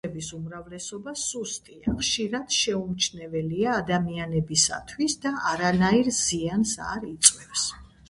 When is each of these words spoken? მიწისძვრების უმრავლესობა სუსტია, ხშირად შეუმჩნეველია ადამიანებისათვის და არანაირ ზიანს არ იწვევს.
მიწისძვრების 0.03 0.27
უმრავლესობა 0.35 1.11
სუსტია, 1.23 1.93
ხშირად 1.99 2.57
შეუმჩნეველია 2.61 3.77
ადამიანებისათვის 3.83 5.21
და 5.29 5.37
არანაირ 5.55 6.15
ზიანს 6.25 6.79
არ 6.93 7.11
იწვევს. 7.17 7.73